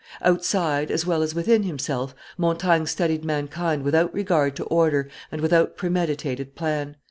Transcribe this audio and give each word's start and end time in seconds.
Outside 0.23 0.89
as 0.89 1.05
well 1.05 1.21
as 1.21 1.35
within 1.35 1.61
himself, 1.61 2.15
Montaigne 2.35 2.85
studied 2.87 3.23
mankind 3.23 3.83
without 3.83 4.11
regard 4.15 4.55
to 4.55 4.63
order 4.63 5.07
and 5.31 5.41
without 5.41 5.77
premeditated 5.77 6.55
plan. 6.55 6.95